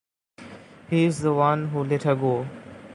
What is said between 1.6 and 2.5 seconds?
who let her go.